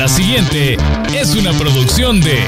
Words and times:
La 0.00 0.08
siguiente 0.08 0.76
es 1.14 1.34
una 1.34 1.52
producción 1.52 2.22
de 2.22 2.38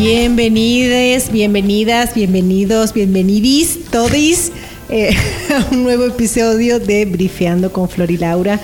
Bienvenides, 0.00 1.32
bienvenidas, 1.32 2.14
bienvenidos, 2.14 2.94
bienvenidis, 2.94 3.86
todis 3.90 4.52
eh, 4.90 5.10
a 5.50 5.74
un 5.74 5.82
nuevo 5.82 6.04
episodio 6.04 6.78
de 6.78 7.04
Brifeando 7.04 7.72
con 7.72 7.88
Flor 7.88 8.08
y 8.12 8.16
Laura. 8.16 8.60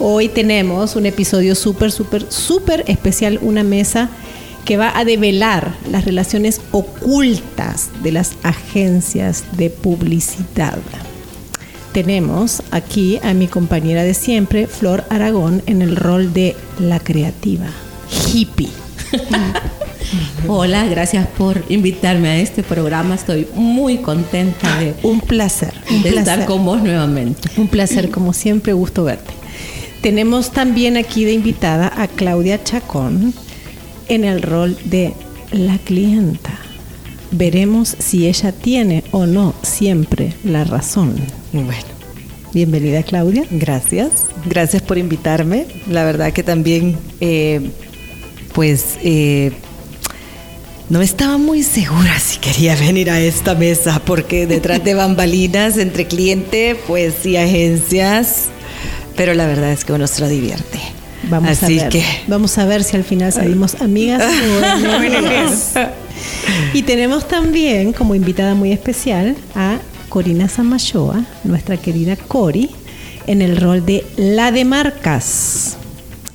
Hoy 0.00 0.28
tenemos 0.28 0.96
un 0.96 1.06
episodio 1.06 1.54
súper, 1.54 1.92
súper, 1.92 2.26
súper 2.32 2.82
especial, 2.88 3.38
una 3.42 3.62
mesa 3.62 4.10
que 4.64 4.76
va 4.76 4.98
a 4.98 5.04
develar 5.04 5.72
las 5.88 6.04
relaciones 6.04 6.60
ocultas 6.72 7.90
de 8.02 8.10
las 8.10 8.32
agencias 8.42 9.44
de 9.56 9.70
publicidad. 9.70 10.78
Tenemos 11.92 12.60
aquí 12.72 13.20
a 13.22 13.34
mi 13.34 13.46
compañera 13.46 14.02
de 14.02 14.14
siempre, 14.14 14.66
Flor 14.66 15.04
Aragón, 15.10 15.62
en 15.66 15.80
el 15.80 15.94
rol 15.94 16.32
de 16.32 16.56
la 16.80 16.98
creativa, 16.98 17.66
hippie. 18.32 18.70
Hola, 20.48 20.86
gracias 20.86 21.26
por 21.26 21.64
invitarme 21.68 22.28
a 22.28 22.36
este 22.38 22.62
programa. 22.62 23.14
Estoy 23.14 23.46
muy 23.54 23.98
contenta 23.98 24.78
de, 24.78 24.94
un 25.02 25.20
placer, 25.20 25.72
de 26.02 26.10
estar 26.10 26.44
con 26.46 26.64
vos 26.64 26.82
nuevamente. 26.82 27.48
Un 27.56 27.68
placer, 27.68 28.10
como 28.10 28.32
siempre, 28.32 28.72
gusto 28.72 29.04
verte. 29.04 29.32
Tenemos 30.00 30.50
también 30.50 30.96
aquí 30.96 31.24
de 31.24 31.32
invitada 31.32 31.92
a 31.96 32.08
Claudia 32.08 32.62
Chacón 32.62 33.32
en 34.08 34.24
el 34.24 34.42
rol 34.42 34.76
de 34.84 35.14
la 35.52 35.78
clienta. 35.78 36.58
Veremos 37.30 37.96
si 37.98 38.26
ella 38.26 38.52
tiene 38.52 39.04
o 39.12 39.26
no 39.26 39.54
siempre 39.62 40.34
la 40.44 40.64
razón. 40.64 41.14
Bueno. 41.52 41.92
Bienvenida 42.52 43.02
Claudia. 43.02 43.44
Gracias. 43.50 44.26
Gracias 44.44 44.82
por 44.82 44.98
invitarme. 44.98 45.66
La 45.88 46.04
verdad 46.04 46.34
que 46.34 46.42
también, 46.42 46.98
eh, 47.20 47.70
pues, 48.52 48.98
eh, 49.02 49.52
no 50.92 51.00
estaba 51.00 51.38
muy 51.38 51.62
segura 51.62 52.18
si 52.18 52.38
quería 52.38 52.76
venir 52.76 53.10
a 53.10 53.18
esta 53.18 53.54
mesa 53.54 54.02
porque 54.04 54.46
detrás 54.46 54.84
de 54.84 54.92
bambalinas 55.02 55.78
entre 55.78 56.06
cliente 56.06 56.78
pues 56.86 57.24
y 57.24 57.38
agencias, 57.38 58.48
pero 59.16 59.32
la 59.32 59.46
verdad 59.46 59.72
es 59.72 59.86
que 59.86 59.94
uno 59.94 60.06
se 60.06 60.20
lo 60.20 60.28
divierte. 60.28 60.78
Vamos 61.30 61.62
Así 61.62 61.78
a 61.78 61.84
ver. 61.84 61.92
Que... 61.92 62.04
Vamos 62.26 62.58
a 62.58 62.66
ver 62.66 62.84
si 62.84 62.96
al 62.96 63.04
final 63.04 63.32
salimos 63.32 63.80
amigas 63.80 64.22
o. 64.22 65.88
Y 66.74 66.82
tenemos 66.82 67.26
también 67.26 67.94
como 67.94 68.14
invitada 68.14 68.54
muy 68.54 68.70
especial 68.70 69.34
a 69.54 69.78
Corina 70.10 70.46
Samayoa, 70.46 71.24
nuestra 71.44 71.78
querida 71.78 72.16
Cori, 72.16 72.68
en 73.26 73.40
el 73.40 73.56
rol 73.56 73.86
de 73.86 74.04
la 74.18 74.52
de 74.52 74.66
marcas. 74.66 75.78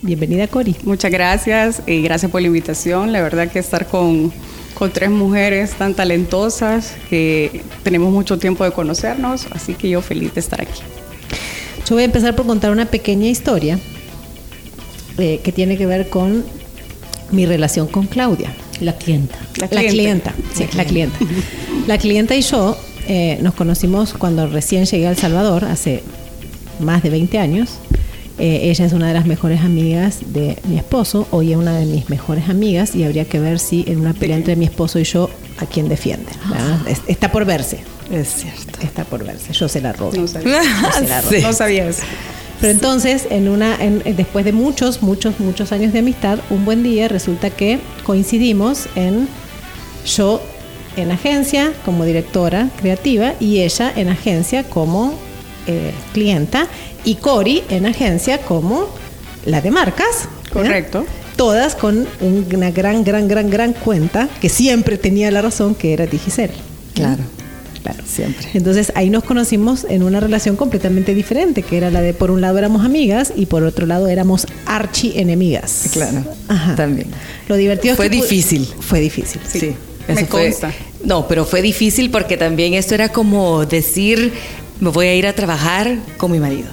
Bienvenida, 0.04 0.48
Cori. 0.48 0.76
Muchas 0.84 1.12
gracias 1.12 1.82
y 1.88 2.02
gracias 2.04 2.32
por 2.32 2.42
la 2.42 2.48
invitación. 2.48 3.12
La 3.12 3.22
verdad 3.22 3.50
que 3.50 3.58
estar 3.58 3.88
con, 3.88 4.32
con 4.76 4.92
tres 4.92 5.10
mujeres 5.10 5.72
tan 5.72 5.96
talentosas 5.96 6.96
que 7.10 7.64
tenemos 7.84 8.14
mucho 8.14 8.38
tiempo 8.38 8.64
de 8.64 8.72
conocernos, 8.72 9.48
así 9.52 9.74
que 9.74 9.90
yo 9.90 10.02
feliz 10.02 10.36
de 10.36 10.40
estar 10.40 10.62
aquí. 10.62 10.82
Yo 11.88 11.96
voy 11.96 12.04
a 12.04 12.06
empezar 12.06 12.36
por 12.36 12.46
contar 12.46 12.72
una 12.72 12.86
pequeña 12.86 13.28
historia 13.28 13.80
eh, 15.18 15.42
que 15.44 15.52
tiene 15.52 15.78
que 15.78 15.88
ver 15.88 16.10
con 16.10 16.46
mi 17.32 17.48
relación 17.48 17.88
con 17.88 18.06
Claudia. 18.06 18.54
La 18.80 18.96
clienta. 18.96 19.36
La 19.58 19.68
clienta, 19.68 20.36
sí, 20.54 20.68
la 20.76 20.86
clienta. 20.86 21.18
La 21.88 21.98
clienta 21.98 22.36
y 22.36 22.42
yo 22.42 22.78
eh, 23.08 23.40
nos 23.42 23.54
conocimos 23.54 24.14
cuando 24.14 24.46
recién 24.48 24.86
llegué 24.86 25.08
a 25.08 25.12
El 25.12 25.18
Salvador, 25.18 25.64
hace 25.64 26.04
más 26.80 27.02
de 27.02 27.10
20 27.10 27.40
años. 27.40 27.80
Eh, 28.40 28.70
ella 28.70 28.86
es 28.86 28.94
una 28.94 29.08
de 29.08 29.14
las 29.14 29.26
mejores 29.26 29.62
amigas 29.62 30.20
de 30.28 30.58
mi 30.68 30.78
esposo, 30.78 31.28
hoy 31.32 31.54
es 31.54 31.58
una 31.58 31.76
de 31.78 31.86
mis 31.86 32.10
mejores 32.10 32.50
amigas 32.50 32.96
y 32.96 33.04
habría 33.04 33.26
que 33.26 33.40
ver 33.40 33.58
si 33.58 33.84
en 33.88 34.00
una 34.00 34.14
pelea 34.14 34.38
entre 34.38 34.56
mi 34.56 34.66
esposo 34.66 35.00
y 35.00 35.04
yo 35.06 35.30
a 35.58 35.66
quién 35.66 35.90
defiende. 35.90 36.32
Está 37.08 37.32
por 37.32 37.46
verse. 37.46 37.80
Es 38.12 38.28
cierto. 38.28 38.80
Está 38.82 39.04
por 39.06 39.24
verse. 39.26 39.54
Yo 39.54 39.68
se 39.68 39.82
la 39.82 39.92
robo. 39.94 40.12
No 40.16 40.28
sabía. 40.28 40.62
No 41.42 41.54
sabía 41.54 41.88
eso. 41.88 42.04
Pero 42.62 42.72
entonces, 42.72 43.28
en 43.30 43.50
una, 43.50 43.76
en, 43.84 44.04
después 44.16 44.46
de 44.46 44.52
muchos, 44.52 45.02
muchos, 45.04 45.40
muchos 45.40 45.72
años 45.72 45.94
de 45.94 46.00
amistad, 46.00 46.40
un 46.50 46.66
buen 46.66 46.84
día 46.84 47.08
resulta 47.08 47.50
que 47.50 47.80
coincidimos 48.04 48.88
en 48.96 49.28
yo 50.06 50.42
en 50.96 51.12
agencia 51.12 51.74
como 51.86 52.06
directora 52.06 52.70
creativa 52.78 53.34
y 53.40 53.62
ella 53.62 53.92
en 53.96 54.10
agencia 54.10 54.64
como 54.64 55.14
eh, 55.68 55.92
clienta 56.14 56.68
y 57.04 57.16
Cori 57.16 57.64
en 57.70 57.86
agencia 57.86 58.40
como 58.40 58.88
la 59.46 59.62
de 59.62 59.72
marcas. 59.72 60.28
Correcto. 60.52 61.06
Todas 61.36 61.76
con 61.76 62.08
una 62.20 62.72
gran, 62.72 63.04
gran, 63.04 63.28
gran, 63.28 63.50
gran 63.50 63.74
cuenta 63.74 64.28
que 64.42 64.50
siempre 64.50 64.98
tenía 64.98 65.30
la 65.30 65.42
razón 65.42 65.76
que 65.76 65.94
era 65.94 66.08
Digicel. 66.08 66.52
Claro. 66.94 67.24
Claro, 67.84 68.04
siempre. 68.06 68.48
Entonces 68.54 68.92
ahí 68.96 69.10
nos 69.10 69.24
conocimos 69.24 69.86
en 69.88 70.04
una 70.04 70.20
relación 70.20 70.56
completamente 70.56 71.14
diferente, 71.14 71.64
que 71.64 71.78
era 71.78 71.92
la 71.92 72.02
de 72.02 72.14
por 72.14 72.32
un 72.32 72.42
lado 72.42 72.58
éramos 72.58 72.84
amigas 72.84 73.32
y 73.36 73.46
por 73.46 73.64
otro 73.64 73.86
lado 73.86 74.08
éramos 74.08 74.48
archi 74.66 75.14
enemigas. 75.16 75.90
Claro. 75.94 76.24
Ajá. 76.48 76.76
También. 76.76 77.08
Lo 77.48 77.56
divertido 77.56 77.96
fue 77.96 78.10
difícil. 78.10 78.68
Fue 78.80 79.00
difícil. 79.00 79.42
Sí. 79.48 79.60
sí. 79.60 79.76
Me 80.08 80.26
consta. 80.26 80.74
No, 81.04 81.28
pero 81.28 81.46
fue 81.46 81.62
difícil 81.62 82.10
porque 82.10 82.38
también 82.38 82.74
esto 82.74 82.96
era 82.96 83.10
como 83.10 83.66
decir, 83.66 84.34
me 84.80 84.90
voy 84.90 85.08
a 85.08 85.16
ir 85.16 85.28
a 85.28 85.34
trabajar 85.34 85.98
con 86.18 86.32
mi 86.32 86.40
marido. 86.40 86.70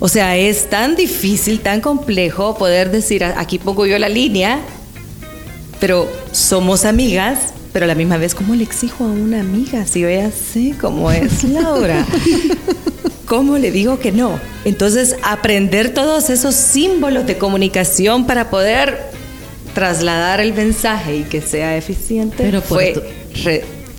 O 0.00 0.08
sea, 0.08 0.36
es 0.36 0.70
tan 0.70 0.94
difícil, 0.94 1.60
tan 1.60 1.80
complejo 1.80 2.56
poder 2.56 2.90
decir, 2.90 3.24
aquí 3.24 3.58
pongo 3.58 3.84
yo 3.84 3.98
la 3.98 4.08
línea, 4.08 4.60
pero 5.80 6.08
somos 6.30 6.84
amigas, 6.84 7.38
pero 7.72 7.84
a 7.84 7.88
la 7.88 7.94
misma 7.94 8.16
vez, 8.16 8.34
¿cómo 8.34 8.54
le 8.54 8.62
exijo 8.62 9.04
a 9.04 9.08
una 9.08 9.40
amiga 9.40 9.86
si 9.86 10.00
yo 10.00 10.10
ya 10.10 10.30
sé 10.30 10.74
cómo 10.80 11.10
es 11.10 11.42
Laura? 11.44 12.06
¿Cómo 13.26 13.58
le 13.58 13.70
digo 13.70 13.98
que 13.98 14.12
no? 14.12 14.38
Entonces, 14.64 15.16
aprender 15.22 15.92
todos 15.92 16.30
esos 16.30 16.54
símbolos 16.54 17.26
de 17.26 17.36
comunicación 17.36 18.26
para 18.26 18.50
poder 18.50 19.10
trasladar 19.74 20.40
el 20.40 20.54
mensaje 20.54 21.16
y 21.16 21.22
que 21.24 21.40
sea 21.40 21.76
eficiente 21.76 22.36
pero 22.38 22.62
fue, 22.62 22.94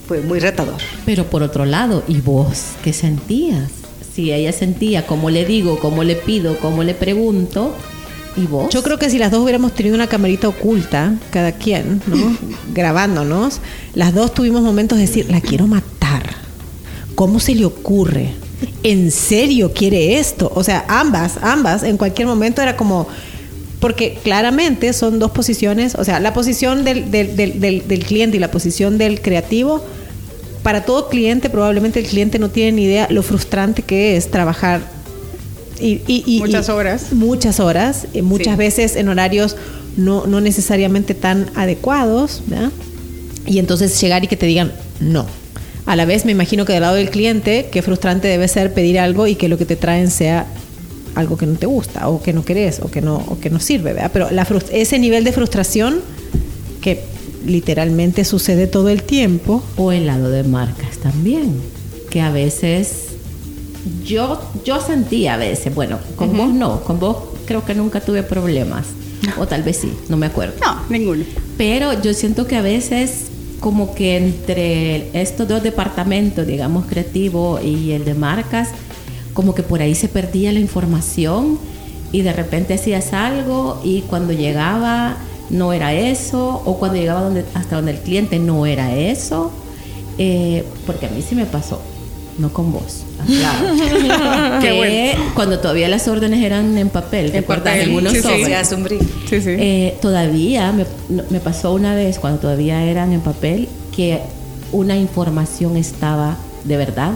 fue 0.10 0.22
muy 0.22 0.40
retador. 0.40 0.82
Pero 1.06 1.26
por 1.26 1.44
otro 1.44 1.66
lado, 1.66 2.04
¿y 2.08 2.20
vos 2.20 2.72
qué 2.84 2.94
sentías? 2.94 3.70
Si 4.16 4.34
ella 4.34 4.52
sentía, 4.52 5.06
cómo 5.06 5.30
le 5.30 5.46
digo, 5.46 5.78
cómo 5.78 6.04
le 6.04 6.16
pido, 6.16 6.58
cómo 6.58 6.84
le 6.84 6.96
pregunto, 6.96 7.76
¿Y 8.36 8.46
vos? 8.46 8.74
Yo 8.74 8.82
creo 8.84 8.98
que 8.98 9.10
si 9.10 9.20
las 9.20 9.32
dos 9.32 9.42
hubiéramos 9.44 9.74
tenido 9.74 9.96
una 9.96 10.08
camarita 10.08 10.48
oculta, 10.48 11.14
cada 11.30 11.52
quien, 11.52 12.02
¿no? 12.08 12.38
Grabándonos, 12.74 13.60
las 13.94 14.16
dos 14.16 14.34
tuvimos 14.34 14.64
momentos 14.64 14.98
de 14.98 15.06
decir, 15.06 15.30
la 15.30 15.42
quiero 15.42 15.68
matar. 15.68 16.24
¿Cómo 17.14 17.40
se 17.40 17.54
le 17.54 17.66
ocurre? 17.66 18.34
¿En 18.82 19.12
serio 19.12 19.74
quiere 19.74 20.20
esto? 20.20 20.52
O 20.56 20.64
sea, 20.64 20.86
ambas, 20.88 21.38
ambas, 21.42 21.84
en 21.84 21.98
cualquier 21.98 22.28
momento 22.28 22.62
era 22.64 22.76
como, 22.76 23.08
porque 23.80 24.18
claramente 24.24 24.94
son 24.94 25.20
dos 25.20 25.32
posiciones, 25.32 25.96
o 25.96 26.04
sea, 26.04 26.20
la 26.20 26.34
posición 26.34 26.84
del, 26.84 27.12
del, 27.12 27.36
del, 27.36 27.88
del, 27.88 28.06
cliente 28.06 28.38
y 28.38 28.40
la 28.40 28.52
posición 28.52 28.98
del 28.98 29.22
creativo, 29.22 29.84
para 30.64 30.86
todo 30.86 31.10
cliente 31.10 31.50
probablemente 31.50 32.00
el 32.00 32.06
cliente 32.06 32.40
no 32.40 32.50
tiene 32.50 32.74
ni 32.74 32.84
idea 32.84 33.08
lo 33.10 33.24
frustrante 33.24 33.82
que 33.82 34.18
es 34.18 34.30
trabajar 34.30 34.82
y, 35.82 36.40
muchas 36.40 36.70
horas. 36.70 37.14
Muchas 37.14 37.60
horas, 37.60 38.08
y 38.14 38.22
muchas 38.22 38.58
veces 38.58 38.96
en 38.96 39.08
horarios 39.08 39.56
no, 39.98 40.28
no 40.28 40.42
necesariamente 40.42 41.14
tan 41.14 41.50
adecuados, 41.56 42.44
¿verdad? 42.48 42.72
Y 43.46 43.60
entonces 43.60 44.00
llegar 44.00 44.24
y 44.24 44.28
que 44.28 44.36
te 44.36 44.46
digan 44.46 44.72
no. 45.00 45.26
A 45.86 45.96
la 45.96 46.06
vez 46.06 46.26
me 46.26 46.32
imagino 46.32 46.66
que 46.66 46.74
del 46.74 46.82
lado 46.82 46.96
del 46.96 47.10
cliente, 47.10 47.70
qué 47.72 47.82
frustrante 47.82 48.28
debe 48.28 48.48
ser 48.48 48.74
pedir 48.74 49.00
algo 49.00 49.28
y 49.28 49.36
que 49.36 49.48
lo 49.48 49.58
que 49.58 49.66
te 49.66 49.76
traen 49.76 50.12
sea 50.12 50.46
algo 51.16 51.38
que 51.38 51.46
no 51.46 51.58
te 51.58 51.66
gusta 51.66 52.08
o 52.10 52.22
que 52.22 52.34
no 52.34 52.46
querés 52.46 52.80
o 52.80 52.92
que 52.92 53.02
no, 53.02 53.16
o 53.28 53.40
que 53.40 53.50
no 53.50 53.60
sirve, 53.60 53.94
¿verdad? 53.94 54.12
Pero 54.14 54.30
la 54.32 54.48
ese 54.72 55.00
nivel 55.00 55.24
de 55.24 55.32
frustración 55.32 56.02
que 56.82 57.04
literalmente 57.46 58.26
sucede 58.26 58.68
todo 58.68 58.90
el 58.90 59.04
tiempo. 59.04 59.64
O 59.78 59.92
el 59.92 60.08
lado 60.08 60.30
de 60.30 60.44
marcas 60.44 60.98
también, 60.98 61.56
que 62.10 62.22
a 62.22 62.32
veces 62.32 63.10
yo, 64.04 64.42
yo 64.66 64.82
sentí 64.82 65.28
a 65.28 65.38
veces, 65.38 65.74
bueno, 65.74 66.00
con 66.16 66.36
vos 66.36 66.52
no, 66.52 66.82
con 66.82 67.00
vos 67.00 67.18
creo 67.46 67.66
que 67.66 67.76
nunca 67.76 68.02
tuve 68.02 68.24
problemas. 68.24 68.88
O 69.38 69.48
tal 69.48 69.64
vez 69.64 69.78
sí, 69.78 69.92
no 70.08 70.18
me 70.18 70.28
acuerdo. 70.28 70.54
No, 70.62 70.82
ninguno. 70.90 71.26
Pero 71.58 72.02
yo 72.02 72.14
siento 72.14 72.48
que 72.48 72.56
a 72.56 72.62
veces 72.62 73.28
como 73.60 73.94
que 73.94 74.18
entre 74.18 75.10
estos 75.20 75.48
dos 75.48 75.62
departamentos, 75.62 76.48
digamos, 76.48 76.86
creativo 76.86 77.60
y 77.62 77.92
el 77.92 78.06
de 78.06 78.14
marcas, 78.14 78.70
como 79.34 79.54
que 79.54 79.64
por 79.64 79.82
ahí 79.82 79.96
se 79.96 80.08
perdía 80.08 80.52
la 80.52 80.60
información 80.60 81.60
y 82.12 82.22
de 82.22 82.34
repente 82.34 82.74
hacías 82.74 83.14
algo 83.14 83.82
y 83.84 84.02
cuando 84.02 84.34
llegaba 84.34 85.18
no 85.50 85.74
era 85.74 85.94
eso, 85.94 86.62
o 86.66 86.78
cuando 86.78 86.98
llegaba 86.98 87.22
donde, 87.22 87.46
hasta 87.54 87.76
donde 87.76 87.92
el 87.92 88.00
cliente 88.00 88.40
no 88.40 88.66
era 88.66 88.96
eso, 88.96 89.52
eh, 90.18 90.64
porque 90.86 91.08
a 91.08 91.10
mí 91.10 91.22
sí 91.22 91.36
me 91.36 91.46
pasó, 91.46 91.82
no 92.38 92.52
con 92.52 92.72
vos. 92.72 93.04
Claro. 93.26 94.60
que 94.62 95.18
cuando 95.34 95.60
todavía 95.60 95.90
las 95.90 96.08
órdenes 96.08 96.44
eran 96.44 96.78
en 96.78 96.90
papel, 96.90 97.32
¿te 97.32 97.40
acuerdas? 97.40 97.80
Algunos 97.80 98.14
sí, 98.14 98.22
sobres. 98.22 98.68
Sí, 99.30 99.42
sí. 99.42 99.50
Eh, 99.50 99.98
todavía 100.02 100.72
me, 100.72 100.86
me 101.30 101.40
pasó 101.40 101.74
una 101.74 101.96
vez, 101.96 102.20
cuando 102.20 102.40
todavía 102.40 102.84
eran 102.84 103.12
en 103.12 103.22
papel, 103.22 103.68
que 103.96 104.22
una 104.72 104.98
información 104.98 105.78
estaba 105.78 106.38
de 106.64 106.78
verdad 106.78 107.12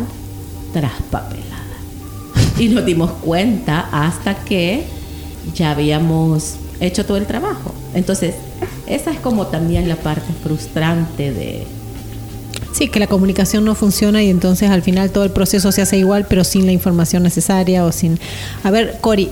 traspapelada. 0.73 1.43
Y 2.57 2.67
nos 2.69 2.85
dimos 2.85 3.11
cuenta 3.11 3.87
hasta 3.91 4.35
que 4.35 4.83
ya 5.53 5.71
habíamos 5.71 6.57
hecho 6.83 7.05
todo 7.05 7.17
el 7.17 7.25
trabajo. 7.25 7.73
Entonces, 7.93 8.35
esa 8.87 9.11
es 9.11 9.19
como 9.19 9.47
también 9.47 9.87
la 9.87 9.95
parte 9.95 10.31
frustrante 10.43 11.31
de... 11.31 11.63
Sí, 12.73 12.87
que 12.87 12.99
la 12.99 13.07
comunicación 13.07 13.65
no 13.65 13.75
funciona 13.75 14.23
y 14.23 14.29
entonces 14.29 14.69
al 14.69 14.81
final 14.81 15.11
todo 15.11 15.23
el 15.23 15.31
proceso 15.31 15.71
se 15.71 15.81
hace 15.83 15.97
igual, 15.97 16.25
pero 16.27 16.43
sin 16.43 16.65
la 16.65 16.71
información 16.71 17.23
necesaria 17.23 17.85
o 17.85 17.91
sin... 17.91 18.19
A 18.63 18.71
ver, 18.71 18.97
Cori, 18.99 19.29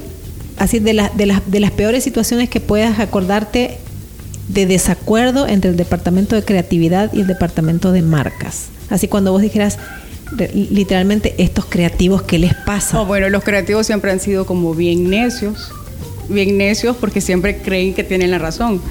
así 0.57 0.79
de, 0.79 0.93
la, 0.93 1.09
de, 1.09 1.25
las, 1.25 1.49
de 1.49 1.59
las 1.59 1.71
peores 1.71 2.03
situaciones 2.03 2.49
que 2.49 2.59
puedas 2.59 2.99
acordarte 2.99 3.77
de 4.47 4.65
desacuerdo 4.65 5.47
entre 5.47 5.71
el 5.71 5.77
departamento 5.77 6.35
de 6.35 6.43
creatividad 6.43 7.11
y 7.13 7.21
el 7.21 7.27
departamento 7.27 7.91
de 7.91 8.01
marcas. 8.01 8.67
Así 8.89 9.07
cuando 9.07 9.31
vos 9.31 9.41
dijeras, 9.41 9.79
literalmente, 10.53 11.33
estos 11.37 11.65
creativos, 11.65 12.21
¿qué 12.21 12.37
les 12.37 12.53
pasa? 12.53 13.01
Oh, 13.01 13.05
bueno, 13.05 13.29
los 13.29 13.43
creativos 13.43 13.87
siempre 13.87 14.11
han 14.11 14.19
sido 14.19 14.45
como 14.45 14.73
bien 14.73 15.09
necios 15.09 15.71
bien 16.31 16.57
necios 16.57 16.95
porque 16.97 17.21
siempre 17.21 17.57
creen 17.57 17.93
que 17.93 18.03
tienen 18.03 18.31
la 18.31 18.39
razón. 18.39 18.81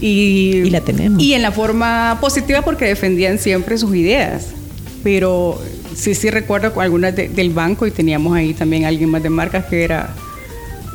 Y, 0.00 0.70
la 0.70 0.80
tenemos. 0.80 1.22
Y 1.22 1.34
en 1.34 1.42
la 1.42 1.52
forma 1.52 2.18
positiva 2.20 2.62
porque 2.62 2.86
defendían 2.86 3.38
siempre 3.38 3.76
sus 3.76 3.94
ideas. 3.94 4.48
Pero 5.02 5.60
sí, 5.94 6.14
sí 6.14 6.30
recuerdo 6.30 6.78
algunas 6.80 7.14
del 7.14 7.50
banco 7.50 7.86
y 7.86 7.90
teníamos 7.90 8.36
ahí 8.36 8.54
también 8.54 8.84
alguien 8.84 9.10
más 9.10 9.22
de 9.22 9.30
marcas 9.30 9.66
que 9.66 9.84
era 9.84 10.14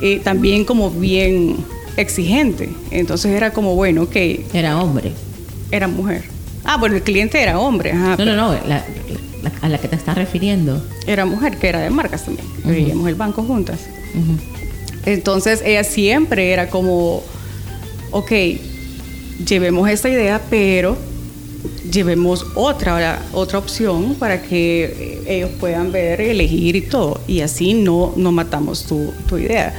eh, 0.00 0.20
también 0.22 0.64
como 0.64 0.90
bien 0.90 1.56
exigente. 1.96 2.68
Entonces 2.90 3.32
era 3.32 3.52
como, 3.52 3.74
bueno, 3.74 4.02
ok. 4.04 4.16
Era 4.52 4.80
hombre. 4.80 5.12
Era 5.70 5.88
mujer. 5.88 6.24
Ah, 6.64 6.76
bueno, 6.78 6.96
el 6.96 7.02
cliente 7.02 7.40
era 7.40 7.58
hombre. 7.58 7.92
no, 7.94 8.16
no, 8.16 8.34
no, 8.34 8.52
a 9.62 9.68
la 9.68 9.78
que 9.78 9.88
te 9.88 9.96
estás 9.96 10.16
refiriendo. 10.16 10.82
Era 11.06 11.24
mujer, 11.24 11.56
que 11.56 11.68
era 11.68 11.80
de 11.80 11.90
marcas 11.90 12.24
también. 12.24 12.46
Veíamos 12.64 13.08
el 13.08 13.14
banco 13.14 13.42
juntas. 13.42 13.80
Entonces 15.06 15.62
ella 15.64 15.84
siempre 15.84 16.52
era 16.52 16.68
como, 16.68 17.22
ok, 18.10 18.32
llevemos 19.46 19.88
esta 19.88 20.08
idea, 20.08 20.42
pero 20.50 20.96
llevemos 21.90 22.44
otra, 22.56 23.22
otra 23.32 23.58
opción 23.60 24.16
para 24.16 24.42
que 24.42 25.22
ellos 25.26 25.50
puedan 25.60 25.92
ver, 25.92 26.20
elegir 26.20 26.74
y 26.74 26.82
todo. 26.82 27.20
Y 27.28 27.40
así 27.40 27.72
no, 27.72 28.12
no 28.16 28.32
matamos 28.32 28.84
tu, 28.84 29.38
idea. 29.38 29.72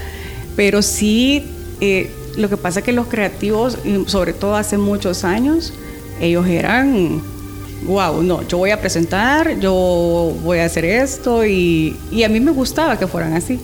Pero 0.56 0.82
sí, 0.82 1.44
eh, 1.82 2.10
lo 2.38 2.48
que 2.48 2.56
pasa 2.56 2.80
es 2.80 2.86
que 2.86 2.94
los 2.94 3.08
creativos, 3.08 3.78
sobre 4.06 4.32
todo 4.32 4.56
hace 4.56 4.78
muchos 4.78 5.26
años, 5.26 5.74
ellos 6.22 6.48
eran, 6.48 7.22
wow, 7.86 8.24
no, 8.24 8.48
yo 8.48 8.60
voy 8.60 8.72
a 8.72 8.80
presentar, 8.80 9.60
yo 9.60 10.34
voy 10.42 10.60
a 10.60 10.66
hacer 10.66 10.86
esto 10.86 11.46
y 11.46 11.98
a 12.26 12.30
mí 12.30 12.40
me 12.40 12.52
gustaba 12.52 12.98
que 12.98 13.08
fueran 13.08 13.34
así 13.34 13.60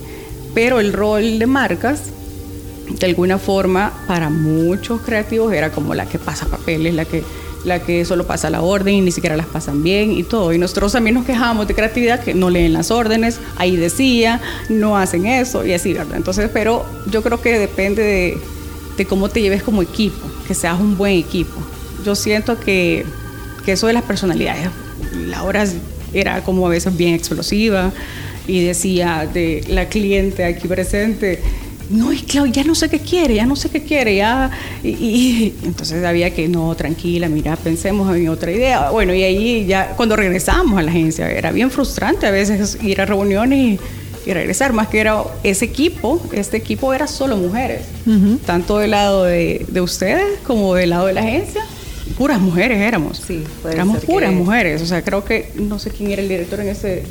pero 0.54 0.80
el 0.80 0.92
rol 0.92 1.38
de 1.38 1.46
marcas, 1.46 2.04
de 2.88 3.06
alguna 3.06 3.38
forma, 3.38 3.92
para 4.06 4.30
muchos 4.30 5.00
creativos 5.00 5.52
era 5.52 5.70
como 5.70 5.94
la 5.94 6.06
que 6.06 6.18
pasa 6.18 6.46
papeles, 6.46 6.94
la 6.94 7.04
que, 7.04 7.24
la 7.64 7.80
que 7.80 8.04
solo 8.04 8.26
pasa 8.26 8.50
la 8.50 8.62
orden 8.62 8.94
y 8.94 9.00
ni 9.00 9.10
siquiera 9.10 9.36
las 9.36 9.46
pasan 9.46 9.82
bien 9.82 10.12
y 10.12 10.22
todo. 10.22 10.52
Y 10.52 10.58
nosotros 10.58 10.92
también 10.92 11.14
nos 11.14 11.24
quejábamos 11.24 11.66
de 11.66 11.74
creatividad 11.74 12.20
que 12.20 12.34
no 12.34 12.50
leen 12.50 12.72
las 12.72 12.90
órdenes, 12.90 13.40
ahí 13.56 13.76
decía, 13.76 14.40
no 14.68 14.96
hacen 14.96 15.26
eso 15.26 15.64
y 15.66 15.72
así, 15.72 15.92
¿verdad? 15.92 16.16
Entonces, 16.16 16.48
pero 16.52 16.84
yo 17.10 17.22
creo 17.22 17.40
que 17.40 17.58
depende 17.58 18.02
de, 18.02 18.38
de 18.96 19.06
cómo 19.06 19.28
te 19.28 19.42
lleves 19.42 19.62
como 19.62 19.82
equipo, 19.82 20.24
que 20.46 20.54
seas 20.54 20.78
un 20.78 20.96
buen 20.96 21.18
equipo. 21.18 21.56
Yo 22.04 22.14
siento 22.14 22.60
que, 22.60 23.04
que 23.64 23.72
eso 23.72 23.86
de 23.88 23.94
las 23.94 24.04
personalidades, 24.04 24.68
Laura 25.26 25.64
era 26.12 26.44
como 26.44 26.66
a 26.66 26.70
veces 26.70 26.96
bien 26.96 27.14
explosiva, 27.14 27.92
y 28.46 28.64
decía 28.64 29.28
de 29.32 29.64
la 29.68 29.88
cliente 29.88 30.44
aquí 30.44 30.68
presente, 30.68 31.40
no, 31.90 32.12
y 32.12 32.18
claro, 32.22 32.46
ya 32.46 32.64
no 32.64 32.74
sé 32.74 32.88
qué 32.88 32.98
quiere, 32.98 33.34
ya 33.34 33.46
no 33.46 33.56
sé 33.56 33.68
qué 33.68 33.82
quiere, 33.82 34.16
ya. 34.16 34.50
Y, 34.82 35.52
entonces 35.64 36.04
había 36.04 36.30
que, 36.30 36.48
no, 36.48 36.74
tranquila, 36.74 37.28
mira, 37.28 37.56
pensemos 37.56 38.14
en 38.16 38.28
otra 38.28 38.50
idea. 38.50 38.90
Bueno, 38.90 39.14
y 39.14 39.22
ahí 39.22 39.66
ya, 39.66 39.90
cuando 39.96 40.16
regresamos 40.16 40.78
a 40.78 40.82
la 40.82 40.90
agencia, 40.90 41.30
era 41.30 41.52
bien 41.52 41.70
frustrante 41.70 42.26
a 42.26 42.30
veces 42.30 42.78
ir 42.82 43.00
a 43.00 43.04
reuniones 43.04 43.78
y, 44.26 44.32
regresar, 44.32 44.72
más 44.72 44.88
que 44.88 45.00
era 45.00 45.22
ese 45.42 45.66
equipo, 45.66 46.18
este 46.32 46.56
equipo 46.56 46.94
era 46.94 47.06
solo 47.06 47.36
mujeres, 47.36 47.82
tanto 48.46 48.78
del 48.78 48.92
lado 48.92 49.24
de, 49.24 49.66
de, 49.68 49.80
ustedes 49.82 50.38
como 50.46 50.74
del 50.74 50.90
lado 50.90 51.06
de 51.06 51.12
la 51.12 51.20
agencia. 51.20 51.62
Puras 52.16 52.40
mujeres 52.40 52.80
éramos. 52.80 53.18
Sí, 53.26 53.44
éramos 53.70 54.02
puras 54.04 54.32
mujeres. 54.32 54.80
O 54.80 54.86
sea, 54.86 55.02
creo 55.02 55.24
que 55.24 55.50
no 55.56 55.78
sé 55.78 55.90
quién 55.90 56.10
era 56.10 56.22
el 56.22 56.28
director 56.28 56.60
en 56.60 56.68
ese 56.68 57.02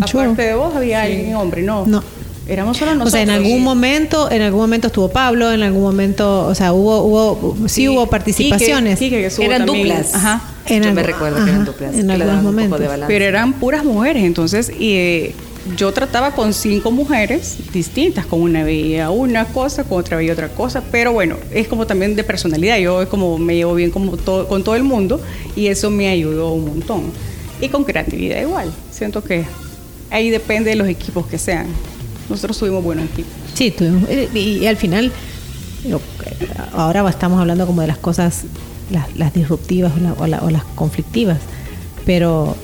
Aparte 0.00 0.42
de 0.42 0.54
vos 0.54 0.74
había 0.74 1.02
alguien 1.02 1.34
hombre, 1.34 1.62
no. 1.62 1.86
No. 1.86 2.02
Éramos 2.48 2.78
solo 2.78 2.94
nosotros. 2.94 3.12
O 3.12 3.12
sea, 3.12 3.22
en 3.22 3.30
algún 3.30 3.62
momento, 3.62 4.30
en 4.30 4.40
algún 4.40 4.62
momento 4.62 4.86
estuvo 4.86 5.08
Pablo, 5.08 5.52
en 5.52 5.62
algún 5.62 5.82
momento, 5.82 6.46
o 6.46 6.54
sea, 6.54 6.72
hubo, 6.72 7.02
hubo, 7.02 7.68
sí, 7.68 7.88
hubo 7.88 8.06
participaciones. 8.08 8.98
Que, 8.98 9.30
eran 9.40 9.66
duplas. 9.66 10.14
Ajá. 10.14 10.42
Yo 10.66 10.92
me 10.92 11.02
recuerdo 11.02 11.44
que 11.44 11.50
eran 11.50 11.64
duplas. 11.66 11.94
En 11.94 12.10
algunos 12.10 12.42
momentos. 12.42 12.80
Pero 13.06 13.24
eran 13.24 13.52
puras 13.54 13.84
mujeres, 13.84 14.24
entonces, 14.24 14.70
y 14.70 14.94
eh, 14.94 15.34
yo 15.76 15.92
trataba 15.92 16.32
con 16.32 16.54
cinco 16.54 16.90
mujeres 16.90 17.58
distintas, 17.72 18.24
con 18.24 18.40
una 18.40 18.64
veía 18.64 19.10
una 19.10 19.44
cosa, 19.46 19.84
con 19.84 19.98
otra 19.98 20.16
veía 20.16 20.32
otra 20.32 20.48
cosa, 20.48 20.82
pero 20.90 21.12
bueno, 21.12 21.36
es 21.52 21.68
como 21.68 21.86
también 21.86 22.16
de 22.16 22.24
personalidad, 22.24 22.78
yo 22.78 23.06
como 23.08 23.38
me 23.38 23.56
llevo 23.56 23.74
bien 23.74 23.90
como 23.90 24.16
todo, 24.16 24.48
con 24.48 24.64
todo 24.64 24.76
el 24.76 24.84
mundo 24.84 25.20
y 25.56 25.66
eso 25.66 25.90
me 25.90 26.08
ayudó 26.08 26.52
un 26.52 26.64
montón. 26.64 27.02
Y 27.60 27.68
con 27.68 27.84
creatividad 27.84 28.40
igual, 28.40 28.72
siento 28.90 29.22
que 29.22 29.44
ahí 30.10 30.30
depende 30.30 30.70
de 30.70 30.76
los 30.76 30.88
equipos 30.88 31.26
que 31.26 31.38
sean. 31.38 31.66
Nosotros 32.28 32.58
tuvimos 32.58 32.84
buenos 32.84 33.06
equipos. 33.06 33.32
Sí, 33.54 33.70
tuvimos. 33.70 34.08
Y, 34.34 34.66
al 34.66 34.76
final, 34.76 35.12
ahora 36.72 37.08
estamos 37.08 37.40
hablando 37.40 37.66
como 37.66 37.80
de 37.80 37.86
las 37.86 37.98
cosas, 37.98 38.44
las, 38.90 39.32
disruptivas 39.32 39.92
o, 40.18 40.26
las 40.26 40.64
conflictivas, 40.74 41.38
pero 42.04 42.56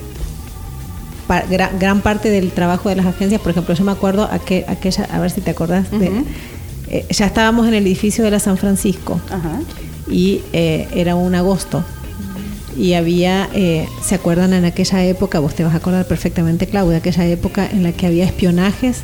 gran, 1.79 2.01
parte 2.01 2.29
del 2.29 2.51
trabajo 2.51 2.89
de 2.89 2.95
las 2.95 3.05
agencias, 3.05 3.41
por 3.41 3.51
ejemplo, 3.51 3.73
yo 3.73 3.83
me 3.83 3.91
acuerdo 3.91 4.29
aquella, 4.31 5.05
a 5.11 5.19
ver 5.19 5.31
si 5.31 5.41
te 5.41 5.51
acordás, 5.51 5.89
de, 5.91 6.11
eh, 6.89 7.05
ya 7.09 7.25
estábamos 7.25 7.67
en 7.67 7.73
el 7.73 7.85
edificio 7.85 8.23
de 8.23 8.31
la 8.31 8.39
San 8.39 8.57
Francisco 8.57 9.19
y 10.09 10.41
eh, 10.53 10.87
era 10.93 11.15
un 11.15 11.33
agosto 11.33 11.83
y 12.77 12.93
había, 12.93 13.49
eh, 13.53 13.87
¿se 14.03 14.15
acuerdan 14.15 14.53
en 14.53 14.65
aquella 14.65 15.03
época? 15.03 15.39
Vos 15.39 15.55
te 15.55 15.63
vas 15.63 15.73
a 15.73 15.77
acordar 15.77 16.05
perfectamente, 16.05 16.67
Claudia, 16.67 16.97
aquella 16.97 17.25
época 17.25 17.67
en 17.71 17.83
la 17.83 17.91
que 17.91 18.05
había 18.05 18.25
espionajes 18.25 18.99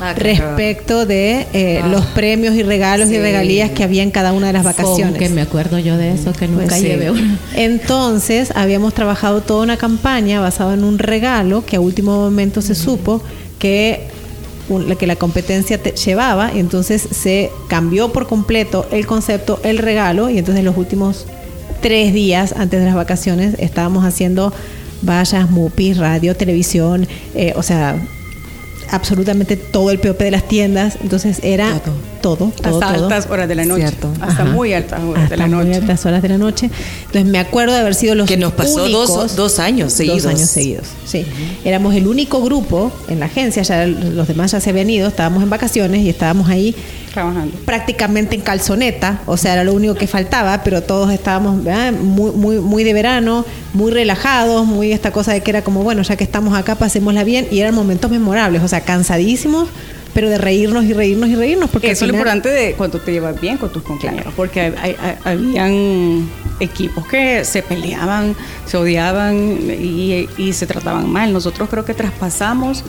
ah, 0.00 0.14
respecto 0.14 1.04
de 1.04 1.46
eh, 1.52 1.80
ah. 1.82 1.88
los 1.88 2.06
premios 2.06 2.54
y 2.54 2.62
regalos 2.62 3.10
y 3.10 3.18
regalías 3.18 3.70
que 3.70 3.84
había 3.84 4.02
en 4.02 4.10
cada 4.10 4.32
una 4.32 4.46
de 4.46 4.54
las 4.54 4.64
vacaciones. 4.64 5.18
que 5.18 5.28
me 5.28 5.42
acuerdo 5.42 5.78
yo 5.78 5.96
de 5.96 6.12
eso, 6.12 6.32
que 6.32 6.48
nunca 6.48 6.66
pues 6.66 6.82
llevé 6.82 7.12
Entonces, 7.54 8.52
habíamos 8.54 8.94
trabajado 8.94 9.42
toda 9.42 9.62
una 9.62 9.76
campaña 9.76 10.40
basada 10.40 10.74
en 10.74 10.84
un 10.84 10.98
regalo 10.98 11.64
que 11.66 11.76
a 11.76 11.80
último 11.80 12.16
momento 12.18 12.62
se 12.62 12.74
supo 12.74 13.22
que 13.58 14.08
que 14.98 15.06
la 15.06 15.16
competencia 15.16 15.76
te 15.76 15.90
llevaba 15.90 16.52
y 16.54 16.60
entonces 16.60 17.06
se 17.10 17.50
cambió 17.68 18.10
por 18.10 18.26
completo 18.26 18.86
el 18.90 19.06
concepto, 19.06 19.60
el 19.64 19.76
regalo 19.76 20.30
y 20.30 20.38
entonces 20.38 20.64
los 20.64 20.78
últimos 20.78 21.26
tres 21.82 22.14
días 22.14 22.54
antes 22.56 22.80
de 22.80 22.86
las 22.86 22.94
vacaciones 22.94 23.56
estábamos 23.58 24.04
haciendo 24.04 24.54
vallas, 25.02 25.50
mupis, 25.50 25.98
radio, 25.98 26.34
televisión, 26.34 27.06
eh, 27.34 27.52
o 27.56 27.62
sea, 27.62 27.96
absolutamente 28.92 29.56
todo 29.56 29.90
el 29.90 29.98
POP 29.98 30.18
de 30.18 30.30
las 30.30 30.46
tiendas. 30.46 30.98
Entonces 31.02 31.40
era 31.42 31.80
todo, 32.20 32.52
todo, 32.52 32.78
hasta 32.78 32.94
altas 32.94 33.26
horas 33.28 33.48
de 33.48 33.54
la 33.56 33.64
noche. 33.64 33.90
Hasta 34.20 34.44
muy 34.44 34.72
altas 34.72 35.02
horas 35.02 35.30
de 35.30 35.36
la 35.36 35.48
noche. 35.48 35.66
Muy 35.66 35.74
altas 35.74 36.06
horas 36.06 36.22
de 36.22 36.28
la 36.28 36.38
noche. 36.38 36.70
Entonces 37.06 37.24
me 37.24 37.38
acuerdo 37.38 37.74
de 37.74 37.80
haber 37.80 37.94
sido 37.94 38.14
los 38.14 38.28
que 38.28 38.36
nos 38.36 38.52
pasó 38.52 38.88
dos, 38.88 39.34
dos, 39.34 39.58
años 39.58 39.92
seguidos. 39.92 40.22
Dos 40.22 40.32
años 40.32 40.48
seguidos. 40.48 40.86
Sí. 41.04 41.26
Éramos 41.64 41.94
el 41.94 42.06
único 42.06 42.42
grupo 42.42 42.92
en 43.08 43.18
la 43.18 43.26
agencia, 43.26 43.62
ya 43.62 43.86
los 43.86 44.28
demás 44.28 44.52
ya 44.52 44.60
se 44.60 44.70
habían 44.70 44.88
ido, 44.88 45.08
estábamos 45.08 45.42
en 45.42 45.50
vacaciones 45.50 46.02
y 46.02 46.10
estábamos 46.10 46.48
ahí 46.48 46.76
Trabajando. 47.12 47.56
prácticamente 47.66 48.34
en 48.34 48.40
calzoneta, 48.40 49.20
o 49.26 49.36
sea, 49.36 49.52
era 49.52 49.64
lo 49.64 49.74
único 49.74 49.94
que 49.94 50.06
faltaba, 50.06 50.62
pero 50.64 50.82
todos 50.82 51.10
estábamos 51.12 51.62
¿verdad? 51.62 51.92
muy, 51.92 52.30
muy, 52.32 52.56
muy 52.58 52.84
de 52.84 52.92
verano, 52.94 53.44
muy 53.74 53.90
relajados, 53.92 54.64
muy 54.66 54.92
esta 54.92 55.10
cosa 55.12 55.32
de 55.32 55.42
que 55.42 55.50
era 55.50 55.62
como, 55.62 55.82
bueno, 55.82 56.02
ya 56.02 56.16
que 56.16 56.24
estamos 56.24 56.54
acá, 56.58 56.74
pasémosla 56.76 57.22
bien, 57.24 57.46
y 57.50 57.60
eran 57.60 57.74
momentos 57.74 58.10
memorables, 58.10 58.62
o 58.62 58.68
sea, 58.68 58.80
cansadísimos, 58.80 59.68
pero 60.14 60.28
de 60.28 60.36
reírnos 60.38 60.84
y 60.84 60.92
reírnos 60.92 61.28
y 61.30 61.34
reírnos, 61.36 61.70
porque 61.70 61.90
Eso 61.90 62.04
es 62.04 62.10
lo 62.10 62.16
importante 62.16 62.48
de 62.50 62.74
cuando 62.74 62.98
te 63.00 63.12
llevas 63.12 63.40
bien 63.40 63.56
con 63.58 63.70
tus 63.72 63.82
compañeros, 63.82 64.32
porque 64.36 64.60
hay- 64.60 64.96
habían 65.24 66.28
equipos 66.60 67.06
que 67.06 67.44
se 67.44 67.62
peleaban, 67.62 68.34
se 68.66 68.76
odiaban 68.76 69.36
y, 69.70 70.28
y 70.38 70.52
se 70.52 70.66
trataban 70.66 71.10
mal. 71.10 71.32
Nosotros 71.32 71.68
creo 71.70 71.84
que 71.84 71.94
traspasamos 71.94 72.84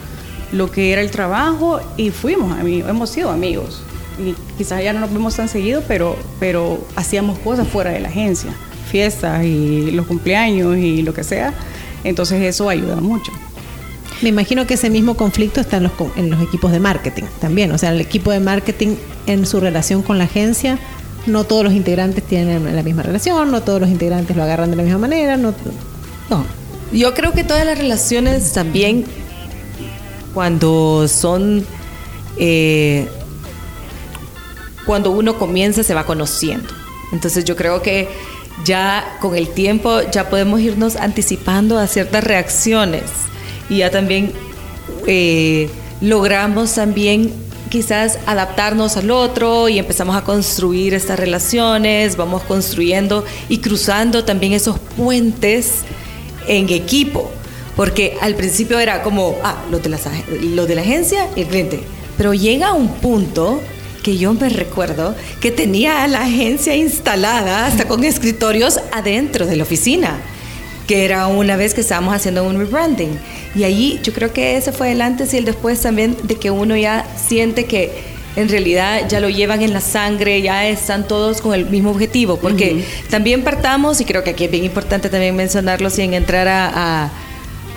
lo 0.52 0.70
que 0.70 0.92
era 0.92 1.02
el 1.02 1.12
trabajo 1.12 1.80
y 1.98 2.10
fuimos 2.12 2.58
amigos, 2.60 2.90
hemos 2.90 3.10
sido 3.10 3.32
amigos. 3.32 3.82
Y 4.20 4.36
quizás 4.58 4.84
ya 4.84 4.94
no 4.94 5.00
nos 5.00 5.12
vemos 5.12 5.36
tan 5.36 5.48
seguido, 5.50 5.84
pero, 5.88 6.16
pero 6.40 6.80
hacíamos 6.96 7.40
cosas 7.40 7.68
fuera 7.68 7.92
de 7.92 8.00
la 8.00 8.10
agencia, 8.10 8.52
fiestas 8.92 9.44
y 9.44 9.92
los 9.92 10.06
cumpleaños 10.08 10.78
y 10.78 11.02
lo 11.02 11.14
que 11.14 11.24
sea. 11.24 11.54
Entonces 12.04 12.42
eso 12.44 12.70
ayuda 12.70 12.98
mucho. 12.98 13.32
Me 14.22 14.30
imagino 14.30 14.66
que 14.68 14.76
ese 14.76 14.90
mismo 14.90 15.16
conflicto 15.16 15.60
está 15.62 15.78
en 15.78 15.84
los, 15.84 15.92
co- 15.94 16.12
en 16.16 16.30
los 16.30 16.42
equipos 16.42 16.72
de 16.72 16.80
marketing 16.80 17.24
también. 17.42 17.72
O 17.72 17.78
sea, 17.78 17.90
el 17.92 18.00
equipo 18.02 18.32
de 18.32 18.40
marketing 18.40 18.96
en 19.26 19.46
su 19.46 19.60
relación 19.60 20.02
con 20.04 20.18
la 20.18 20.26
agencia, 20.26 20.78
no 21.26 21.44
todos 21.46 21.64
los 21.64 21.74
integrantes 21.74 22.24
tienen 22.24 22.76
la 22.76 22.84
misma 22.84 23.02
relación, 23.04 23.50
no 23.52 23.62
todos 23.64 23.82
los 23.82 23.90
integrantes 23.90 24.36
lo 24.38 24.44
agarran 24.44 24.70
de 24.70 24.76
la 24.78 24.84
misma 24.84 25.00
manera. 25.00 25.38
No, 25.38 25.54
No, 26.30 26.46
yo 26.92 27.14
creo 27.14 27.32
que 27.32 27.44
todas 27.44 27.66
las 27.66 27.78
relaciones 27.78 28.52
también, 28.54 29.06
cuando 30.34 31.08
son, 31.08 31.66
eh, 32.38 33.08
cuando 34.86 35.12
uno 35.12 35.38
comienza, 35.38 35.84
se 35.84 35.94
va 35.94 36.06
conociendo. 36.06 36.70
Entonces 37.12 37.46
yo 37.46 37.56
creo 37.56 37.82
que 37.82 38.08
ya 38.66 39.18
con 39.20 39.36
el 39.36 39.48
tiempo 39.50 40.02
ya 40.12 40.30
podemos 40.30 40.60
irnos 40.62 40.96
anticipando 40.96 41.78
a 41.80 41.88
ciertas 41.88 42.24
reacciones 42.24 43.04
y 43.70 43.78
ya 43.78 43.90
también 43.90 44.32
eh, 45.08 45.70
logramos 46.02 46.74
también 46.76 47.34
quizás 47.70 48.20
adaptarnos 48.28 48.98
al 48.98 49.10
otro 49.10 49.68
y 49.70 49.80
empezamos 49.80 50.16
a 50.16 50.24
construir 50.24 50.94
estas 50.94 51.20
relaciones, 51.20 52.18
vamos 52.18 52.44
construyendo 52.44 53.26
y 53.50 53.58
cruzando 53.60 54.24
también 54.24 54.54
esos 54.54 54.78
puentes 54.96 55.80
en 56.48 56.70
equipo. 56.70 57.32
Porque 57.76 58.18
al 58.22 58.36
principio 58.36 58.78
era 58.78 59.02
como, 59.02 59.36
ah, 59.44 59.56
lo 59.72 59.80
de, 59.80 59.90
las, 59.90 60.06
ag- 60.06 60.28
lo 60.54 60.68
de 60.68 60.76
la 60.76 60.82
agencia 60.82 61.28
y 61.36 61.42
el 61.42 61.48
cliente. 61.48 61.84
Pero 62.16 62.36
llega 62.36 62.74
un 62.74 62.90
punto 62.90 63.60
que 64.04 64.18
yo 64.18 64.34
me 64.34 64.50
recuerdo 64.50 65.16
que 65.40 65.50
tenía 65.52 66.06
la 66.08 66.22
agencia 66.24 66.76
instalada 66.76 67.66
hasta 67.66 67.88
con 67.88 68.04
escritorios 68.04 68.80
adentro 68.92 69.46
de 69.48 69.56
la 69.56 69.64
oficina, 69.64 70.18
que 70.88 71.06
era 71.06 71.28
una 71.28 71.56
vez 71.56 71.74
que 71.74 71.82
estábamos 71.82 72.14
haciendo 72.14 72.44
un 72.44 72.58
rebranding. 72.60 73.18
Y 73.56 73.64
allí 73.64 74.00
yo 74.04 74.12
creo 74.14 74.34
que 74.34 74.58
ese 74.58 74.72
fue 74.72 74.92
el 74.92 75.02
antes 75.02 75.34
y 75.34 75.38
el 75.38 75.46
después 75.46 75.80
también 75.82 76.18
de 76.24 76.36
que 76.36 76.52
uno 76.52 76.76
ya 76.76 77.06
siente 77.16 77.66
que 77.66 78.14
en 78.36 78.50
realidad 78.50 79.08
ya 79.08 79.20
lo 79.20 79.30
llevan 79.30 79.62
en 79.62 79.74
la 79.74 79.80
sangre, 79.82 80.42
ya 80.42 80.68
están 80.68 81.08
todos 81.08 81.40
con 81.40 81.54
el 81.54 81.68
mismo 81.68 81.92
objetivo, 81.92 82.38
porque 82.38 82.84
también 83.10 83.44
partamos, 83.44 84.02
y 84.02 84.06
creo 84.06 84.24
que 84.24 84.32
aquí 84.32 84.46
es 84.46 84.52
bien 84.52 84.64
importante 84.66 85.08
también 85.10 85.36
mencionarlo 85.36 85.90
sin 85.92 86.14
entrar 86.16 86.48
a, 86.48 86.72
a- 87.06 87.12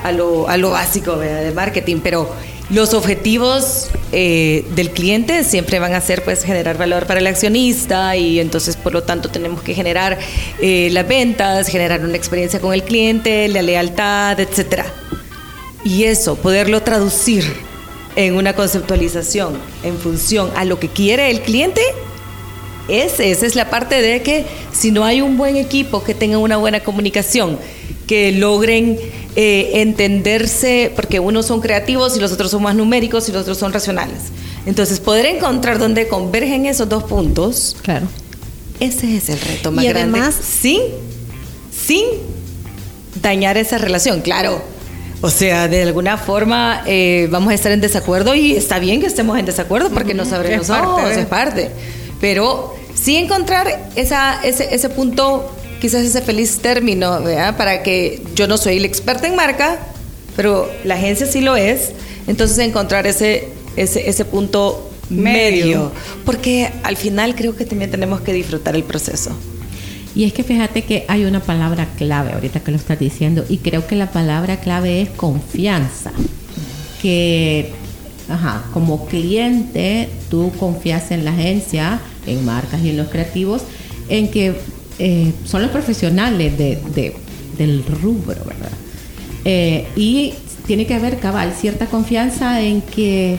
a 0.03 0.13
lo, 0.13 0.49
a 0.49 0.57
lo 0.57 0.71
básico 0.71 1.17
¿verdad? 1.17 1.43
de 1.43 1.53
marketing, 1.53 1.97
pero 2.03 2.31
los 2.71 2.95
objetivos 2.95 3.91
eh, 4.13 4.65
del 4.75 4.91
cliente 4.91 5.45
siempre 5.45 5.79
van 5.79 5.95
a 5.95 6.01
ser 6.01 6.25
pues 6.25 6.43
generar 6.43 6.77
valor 6.77 7.07
para 7.07 7.21
el 7.21 7.27
accionista 7.27 8.17
y 8.17 8.41
entonces 8.41 8.77
por 8.77 8.93
lo 8.93 9.05
tanto 9.05 9.29
tenemos 9.29 9.63
que 9.63 9.75
generar 9.75 10.19
eh, 10.61 10.89
las 10.91 11.07
ventas, 11.07 11.69
generar 11.69 12.01
una 12.01 12.17
experiencia 12.17 12.61
con 12.61 12.75
el 12.75 12.83
cliente, 12.83 13.47
la 13.49 13.63
lealtad, 13.63 14.41
etcétera. 14.41 14.87
Y 15.85 16.05
eso, 16.05 16.35
poderlo 16.35 16.83
traducir 16.83 17.45
en 18.17 18.35
una 18.35 18.55
conceptualización 18.55 19.57
en 19.85 19.97
función 19.99 20.51
a 20.57 20.65
lo 20.65 20.81
que 20.81 20.89
quiere 20.89 21.31
el 21.31 21.43
cliente, 21.43 21.83
ese- 22.89 23.31
esa 23.31 23.47
es 23.47 23.55
la 23.55 23.69
parte 23.71 24.01
de 24.03 24.23
que 24.23 24.45
si 24.73 24.91
no 24.91 25.05
hay 25.05 25.21
un 25.21 25.37
buen 25.37 25.57
equipo 25.57 26.03
que 26.05 26.15
tenga 26.15 26.39
una 26.39 26.57
buena 26.57 26.81
comunicación, 26.81 27.59
que 28.07 28.33
logren 28.33 28.99
eh, 29.39 29.83
entenderse, 29.83 30.93
porque 30.97 31.21
unos 31.21 31.45
son 31.47 31.61
creativos 31.61 32.17
y 32.17 32.21
los 32.21 32.33
otros 32.33 32.51
son 32.51 32.63
más 32.63 32.75
numéricos 32.75 33.29
y 33.29 33.33
los 33.33 33.43
otros 33.43 33.59
son 33.59 33.73
racionales. 33.73 34.17
Entonces, 34.65 34.99
poder 35.01 35.27
encontrar 35.27 35.79
donde 35.79 36.09
convergen 36.09 36.65
esos 36.67 36.89
dos 36.89 37.05
puntos, 37.05 37.77
claro. 37.83 38.07
ese 38.81 39.17
es 39.17 39.29
el 39.29 39.39
reto 39.41 39.73
más 39.73 39.85
Y 39.85 39.89
grande. 39.89 40.19
además- 40.21 40.35
sin, 40.43 40.81
sin 41.87 42.03
dañar 43.23 43.57
esa 43.57 43.79
relación, 43.79 44.21
claro. 44.21 44.63
O 45.23 45.31
sea, 45.31 45.67
de 45.69 45.83
alguna 45.83 46.19
forma 46.19 46.83
eh, 46.87 47.27
vamos 47.31 47.51
a 47.51 47.55
estar 47.55 47.73
en 47.73 47.81
desacuerdo 47.81 48.35
y 48.35 48.53
está 48.55 48.79
bien 48.79 49.01
que 49.01 49.07
estemos 49.07 49.39
en 49.39 49.47
desacuerdo 49.47 49.91
porque 49.91 50.13
no 50.15 50.25
sabremos 50.27 50.69
Es 50.69 50.77
parte 50.77 51.21
es 51.21 51.27
parte. 51.27 51.71
Pero 52.21 52.75
sí 52.95 53.17
encontrar 53.17 53.91
esa, 53.95 54.41
ese, 54.43 54.75
ese 54.75 54.89
punto, 54.89 55.53
quizás 55.81 56.03
ese 56.05 56.23
feliz 56.23 56.59
término, 56.59 57.23
¿verdad? 57.23 57.57
Para 57.57 57.83
que 57.83 58.23
yo 58.35 58.47
no 58.47 58.57
soy 58.57 58.79
el 58.79 58.85
experto 58.85 59.27
en 59.27 59.37
marca, 59.37 59.79
pero 60.35 60.71
la 60.85 60.95
agencia 60.95 61.27
sí 61.27 61.41
lo 61.41 61.57
es. 61.57 61.93
Entonces 62.27 62.59
encontrar 62.59 63.07
ese, 63.07 63.49
ese, 63.77 64.09
ese 64.09 64.25
punto 64.25 64.91
medio. 65.11 65.65
Medio. 65.67 65.93
Porque 66.25 66.71
al 66.83 66.97
final 66.97 67.35
creo 67.35 67.55
que 67.55 67.65
también 67.65 67.91
tenemos 67.91 68.21
que 68.21 68.33
disfrutar 68.33 68.75
el 68.75 68.85
proceso. 68.85 69.31
Y 70.15 70.25
es 70.25 70.33
que 70.33 70.43
fíjate 70.43 70.83
que 70.83 71.05
hay 71.09 71.27
una 71.27 71.41
palabra 71.41 71.89
clave 71.99 72.33
ahorita 72.33 72.61
que 72.61 72.71
lo 72.71 72.79
estás 72.79 72.99
diciendo 72.99 73.45
y 73.51 73.59
creo 73.59 73.87
que 73.87 73.97
la 73.97 74.11
palabra 74.11 74.61
clave 74.61 75.03
es 75.03 75.11
confianza. 75.11 76.11
Que, 77.03 77.75
ajá, 78.29 78.65
como 78.73 79.07
cliente 79.07 80.09
tú 80.31 80.53
confías 80.59 81.11
en 81.11 81.25
la 81.25 81.33
agencia, 81.33 82.01
en 82.27 82.45
marcas 82.45 82.83
y 82.83 82.91
en 82.91 82.97
los 82.97 83.09
creativos, 83.09 83.63
en 84.09 84.29
que 84.31 84.55
eh, 84.99 85.33
son 85.45 85.63
los 85.63 85.71
profesionales 85.71 86.57
de- 86.57 86.79
de- 86.95 87.15
del 87.59 87.85
rubro, 87.85 88.37
¿verdad? 88.45 88.71
Eh, 89.45 89.87
y 89.97 90.35
tiene 90.67 90.87
que 90.87 90.95
haber 90.95 91.19
cabal 91.19 91.53
cierta 91.59 91.87
confianza 91.87 92.61
en 92.63 92.81
que 92.83 93.39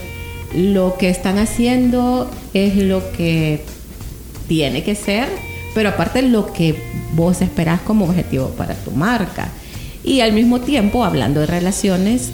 lo 0.55 0.97
que 0.97 1.09
están 1.09 1.37
haciendo 1.39 2.29
es 2.53 2.75
lo 2.77 3.11
que 3.11 3.63
tiene 4.47 4.83
que 4.83 4.95
ser, 4.95 5.27
pero 5.75 5.89
aparte 5.89 6.21
lo 6.21 6.53
que 6.53 6.75
vos 7.13 7.41
esperás 7.41 7.81
como 7.81 8.05
objetivo 8.05 8.49
para 8.51 8.73
tu 8.75 8.91
marca. 8.91 9.49
Y 10.03 10.21
al 10.21 10.31
mismo 10.31 10.61
tiempo, 10.61 11.03
hablando 11.03 11.41
de 11.41 11.47
relaciones, 11.47 12.29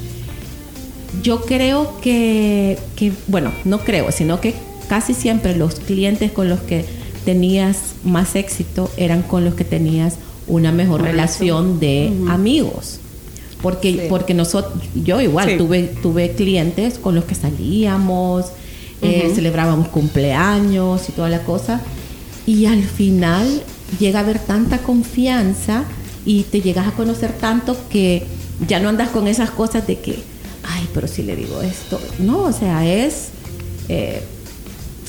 yo 1.22 1.42
creo 1.42 2.00
que, 2.02 2.78
que, 2.96 3.12
bueno, 3.28 3.52
no 3.66 3.80
creo, 3.80 4.12
sino 4.12 4.42
que 4.42 4.56
casi 4.88 5.14
siempre 5.14 5.56
los 5.56 5.76
clientes 5.76 6.32
con 6.32 6.50
los 6.50 6.60
que 6.62 6.86
tenías 7.26 7.94
más 8.04 8.36
éxito 8.36 8.90
eran 8.98 9.22
con 9.22 9.46
los 9.46 9.54
que 9.56 9.64
tenías 9.64 10.16
una 10.48 10.72
mejor 10.72 11.02
relación 11.02 11.80
de 11.80 12.12
amigos. 12.30 13.00
Porque, 13.62 13.92
Sí. 13.94 14.00
porque 14.10 14.34
nosotros, 14.34 14.74
yo 15.06 15.22
igual 15.22 15.52
Sí. 15.52 15.58
tuve, 15.58 15.84
tuve 16.02 16.32
clientes 16.34 16.98
con 17.00 17.16
los 17.16 17.24
que 17.24 17.36
salíamos, 17.36 18.48
eh, 19.02 19.32
celebrábamos 19.34 19.88
cumpleaños 19.88 21.08
y 21.08 21.12
toda 21.14 21.30
la 21.30 21.44
cosa. 21.44 21.82
Y 22.46 22.66
al 22.66 22.84
final 22.84 23.64
llega 24.00 24.20
a 24.20 24.24
haber 24.24 24.40
tanta 24.40 24.80
confianza 24.80 25.86
y 26.26 26.44
te 26.44 26.60
llegas 26.62 26.88
a 26.88 26.92
conocer 26.92 27.32
tanto 27.32 27.78
que 27.90 28.26
ya 28.68 28.80
no 28.82 28.90
andas 28.90 29.10
con 29.10 29.28
esas 29.28 29.50
cosas 29.50 29.88
de 29.88 30.00
que, 30.00 30.20
ay, 30.84 30.90
pero 30.94 31.08
si 31.08 31.24
le 31.24 31.36
digo 31.36 31.62
esto. 31.62 32.00
No, 32.20 32.44
o 32.44 32.52
sea, 32.52 32.86
es, 32.86 33.30
eh, 33.90 34.22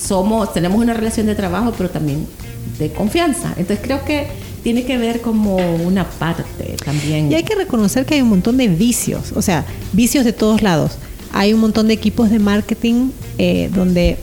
somos, 0.01 0.53
tenemos 0.53 0.81
una 0.81 0.95
relación 0.95 1.27
de 1.27 1.35
trabajo, 1.35 1.73
pero 1.77 1.91
también 1.91 2.27
de 2.79 2.93
confianza. 2.93 3.55
Entonces 3.57 3.81
creo 3.83 4.05
que 4.05 4.29
tiene 4.63 4.85
que 4.85 4.97
ver 4.97 5.21
como 5.21 5.57
una 5.57 6.09
parte 6.09 6.77
también. 6.85 7.31
Y 7.31 7.35
hay 7.35 7.43
que 7.43 7.55
reconocer 7.55 8.07
que 8.07 8.15
hay 8.15 8.23
un 8.23 8.31
montón 8.31 8.57
de 8.57 8.69
vicios, 8.69 9.33
o 9.35 9.43
sea, 9.43 9.67
vicios 9.93 10.25
de 10.25 10.33
todos 10.33 10.63
lados. 10.63 10.93
Hay 11.33 11.53
un 11.53 11.61
montón 11.61 11.89
de 11.89 11.95
equipos 11.95 12.31
de 12.31 12.39
marketing 12.39 13.11
eh, 13.39 13.69
donde 13.75 14.17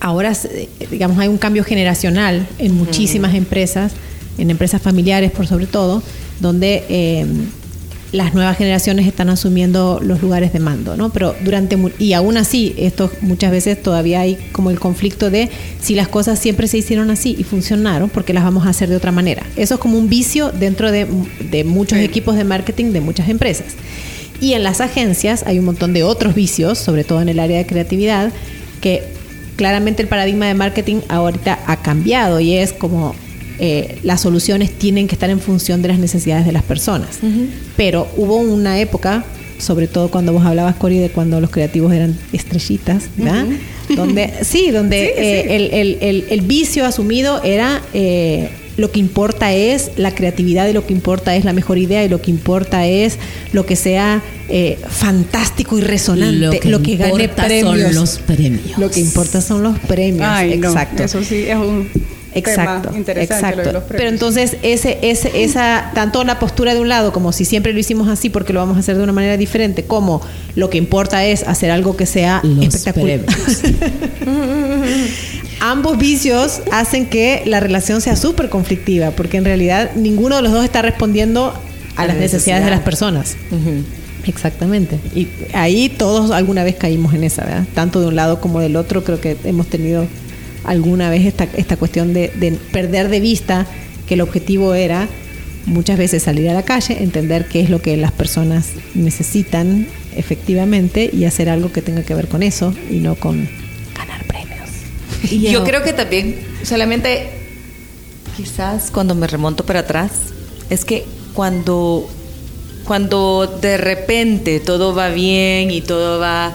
ahora, 0.00 0.32
eh, 0.32 0.68
digamos, 0.90 1.18
hay 1.18 1.28
un 1.28 1.38
cambio 1.38 1.64
generacional 1.64 2.46
en 2.58 2.74
muchísimas 2.74 3.34
empresas, 3.34 3.92
en 4.38 4.50
empresas 4.50 4.80
familiares 4.80 5.30
por 5.30 5.46
sobre 5.46 5.66
todo, 5.66 6.02
donde 6.40 6.84
eh, 6.88 7.26
las 8.12 8.34
nuevas 8.34 8.58
generaciones 8.58 9.06
están 9.06 9.30
asumiendo 9.30 9.98
los 10.02 10.20
lugares 10.20 10.52
de 10.52 10.60
mando, 10.60 10.96
¿no? 10.96 11.10
Pero 11.10 11.34
durante 11.42 11.78
y 11.98 12.12
aún 12.12 12.36
así, 12.36 12.74
esto 12.76 13.10
muchas 13.22 13.50
veces 13.50 13.82
todavía 13.82 14.20
hay 14.20 14.36
como 14.52 14.70
el 14.70 14.78
conflicto 14.78 15.30
de 15.30 15.48
si 15.80 15.94
las 15.94 16.08
cosas 16.08 16.38
siempre 16.38 16.68
se 16.68 16.78
hicieron 16.78 17.10
así 17.10 17.34
y 17.38 17.44
funcionaron, 17.44 18.10
porque 18.10 18.34
las 18.34 18.44
vamos 18.44 18.66
a 18.66 18.70
hacer 18.70 18.90
de 18.90 18.96
otra 18.96 19.12
manera. 19.12 19.42
Eso 19.56 19.74
es 19.74 19.80
como 19.80 19.96
un 19.98 20.10
vicio 20.10 20.52
dentro 20.52 20.92
de, 20.92 21.06
de 21.50 21.64
muchos 21.64 21.98
Sí. 21.98 22.04
equipos 22.04 22.36
de 22.36 22.44
marketing 22.44 22.92
de 22.92 23.00
muchas 23.00 23.28
empresas. 23.30 23.68
Y 24.40 24.52
en 24.54 24.62
las 24.62 24.80
agencias 24.80 25.44
hay 25.46 25.58
un 25.58 25.64
montón 25.64 25.92
de 25.94 26.02
otros 26.02 26.34
vicios, 26.34 26.78
sobre 26.78 27.04
todo 27.04 27.22
en 27.22 27.28
el 27.30 27.38
área 27.38 27.58
de 27.58 27.66
creatividad, 27.66 28.32
que 28.80 29.04
claramente 29.56 30.02
el 30.02 30.08
paradigma 30.08 30.46
de 30.46 30.54
marketing 30.54 30.96
ahorita 31.08 31.60
ha 31.66 31.76
cambiado 31.82 32.40
y 32.40 32.54
es 32.56 32.72
como 32.72 33.14
eh, 33.58 33.98
las 34.02 34.20
soluciones 34.20 34.70
tienen 34.70 35.06
que 35.08 35.14
estar 35.14 35.30
en 35.30 35.40
función 35.40 35.82
de 35.82 35.88
las 35.88 35.98
necesidades 35.98 36.44
de 36.46 36.52
las 36.52 36.62
personas. 36.62 37.18
Pero 37.76 38.08
hubo 38.16 38.36
una 38.36 38.78
época, 38.80 39.24
sobre 39.58 39.86
todo 39.86 40.10
cuando 40.10 40.32
vos 40.32 40.44
hablabas, 40.44 40.76
Cori, 40.76 40.98
de 40.98 41.10
cuando 41.10 41.40
los 41.40 41.50
creativos 41.50 41.92
eran 41.92 42.16
estrellitas, 42.32 43.04
¿verdad? 43.16 43.46
Donde, 43.96 44.32
sí, 44.42 44.70
donde 44.70 45.12
eh, 45.18 45.56
El, 45.56 45.70
el- 45.74 45.98
el- 46.00 46.24
el 46.30 46.40
vicio 46.42 46.86
asumido 46.86 47.42
era 47.42 47.82
eh, 47.92 48.48
lo 48.78 48.90
que 48.90 49.00
importa 49.00 49.52
es 49.52 49.90
la 49.96 50.14
creatividad 50.14 50.66
y 50.68 50.72
lo 50.72 50.86
que 50.86 50.94
importa 50.94 51.36
es 51.36 51.44
la 51.44 51.52
mejor 51.52 51.76
idea 51.76 52.02
y 52.02 52.08
lo 52.08 52.22
que 52.22 52.30
importa 52.30 52.86
es 52.86 53.18
lo 53.52 53.66
que 53.66 53.76
sea 53.76 54.22
eh, 54.48 54.78
fantástico 54.88 55.76
y 55.76 55.82
resonante, 55.82 56.60
lo 56.70 56.80
que, 56.82 56.96
gane 56.96 57.24
importa 57.24 57.44
premios. 57.44 57.82
son 57.82 57.94
los 57.94 58.18
premios. 58.18 58.78
Lo 58.78 58.90
que 58.90 59.00
importa 59.00 59.40
son 59.42 59.62
los 59.62 59.78
premios. 59.80 60.26
Ay, 60.26 60.56
no, 60.56 60.68
Exacto. 60.68 61.02
eso 61.02 61.22
sí 61.22 61.44
es 61.46 61.56
un 61.56 61.86
Exacto, 62.34 62.88
tema 62.88 62.98
interesante 62.98 63.34
exacto. 63.34 63.60
lo 63.60 63.66
de 63.66 63.72
los 63.72 63.82
Pero 63.84 64.08
entonces 64.08 64.56
ese, 64.62 64.98
ese, 65.02 65.42
esa, 65.42 65.90
tanto 65.94 66.24
la 66.24 66.38
postura 66.38 66.74
de 66.74 66.80
un 66.80 66.88
lado 66.88 67.12
como 67.12 67.32
si 67.32 67.44
siempre 67.44 67.72
lo 67.72 67.78
hicimos 67.78 68.08
así 68.08 68.30
porque 68.30 68.52
lo 68.52 68.60
vamos 68.60 68.76
a 68.76 68.80
hacer 68.80 68.96
de 68.96 69.02
una 69.02 69.12
manera 69.12 69.36
diferente, 69.36 69.84
como 69.84 70.22
lo 70.54 70.70
que 70.70 70.78
importa 70.78 71.24
es 71.24 71.42
hacer 71.42 71.70
algo 71.70 71.96
que 71.96 72.06
sea 72.06 72.40
Los 72.42 72.66
espectacular. 72.66 73.20
Ambos 75.60 75.96
vicios 75.98 76.60
hacen 76.72 77.06
que 77.06 77.42
la 77.46 77.60
relación 77.60 78.00
sea 78.00 78.16
súper 78.16 78.48
conflictiva, 78.48 79.12
porque 79.12 79.36
en 79.36 79.44
realidad 79.44 79.92
ninguno 79.94 80.36
de 80.36 80.42
los 80.42 80.52
dos 80.52 80.64
está 80.64 80.82
respondiendo 80.82 81.54
a, 81.96 82.02
A 82.02 82.06
las 82.06 82.16
la 82.16 82.22
necesidades 82.22 82.64
de 82.64 82.70
las 82.70 82.80
personas. 82.80 83.36
Exactamente. 84.26 84.98
Y 85.14 85.28
ahí 85.52 85.88
todos 85.88 86.30
alguna 86.30 86.64
vez 86.64 86.76
caímos 86.76 87.14
en 87.14 87.24
esa, 87.24 87.44
¿verdad? 87.44 87.64
Tanto 87.74 88.00
de 88.00 88.06
un 88.06 88.16
lado 88.16 88.40
como 88.40 88.60
del 88.60 88.76
otro, 88.76 89.04
creo 89.04 89.20
que 89.20 89.36
hemos 89.44 89.66
tenido 89.66 90.06
alguna 90.64 91.10
vez 91.10 91.26
esta, 91.26 91.44
esta 91.56 91.76
cuestión 91.76 92.12
de, 92.12 92.28
de 92.28 92.52
perder 92.52 93.08
de 93.08 93.20
vista 93.20 93.66
que 94.06 94.14
el 94.14 94.20
objetivo 94.20 94.74
era 94.74 95.08
muchas 95.66 95.98
veces 95.98 96.22
salir 96.22 96.48
a 96.48 96.54
la 96.54 96.64
calle, 96.64 97.02
entender 97.02 97.46
qué 97.46 97.60
es 97.60 97.70
lo 97.70 97.80
que 97.80 97.96
las 97.96 98.12
personas 98.12 98.70
necesitan 98.94 99.86
efectivamente 100.16 101.10
y 101.12 101.24
hacer 101.24 101.48
algo 101.48 101.72
que 101.72 101.82
tenga 101.82 102.02
que 102.02 102.14
ver 102.14 102.28
con 102.28 102.42
eso 102.42 102.74
y 102.90 102.96
no 102.96 103.14
con 103.14 103.48
ganar 103.96 104.24
premios. 104.24 104.68
Y 105.30 105.50
Yo 105.50 105.64
creo 105.64 105.82
que 105.82 105.92
también, 105.92 106.36
solamente 106.62 107.30
quizás 108.36 108.90
cuando 108.90 109.14
me 109.14 109.26
remonto 109.26 109.64
para 109.64 109.80
atrás, 109.80 110.10
es 110.70 110.84
que 110.84 111.04
cuando, 111.34 112.08
cuando 112.84 113.46
de 113.60 113.76
repente 113.76 114.60
todo 114.60 114.94
va 114.94 115.08
bien 115.08 115.70
y 115.70 115.80
todo 115.80 116.18
va, 116.18 116.52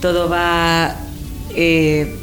todo 0.00 0.28
va 0.28 0.96
eh, 1.54 2.16